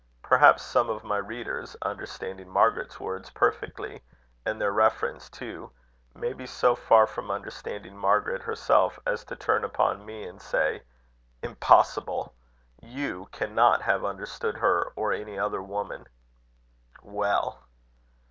[0.23, 4.01] Perhaps some of my readers, understanding Margaret's words perfectly,
[4.43, 5.69] and their reference too,
[6.15, 10.81] may be so far from understanding Margaret herself, as to turn upon me and say:
[11.43, 12.33] "Impossible!
[12.81, 16.07] You cannot have understood her or any other woman."
[17.03, 17.61] Well!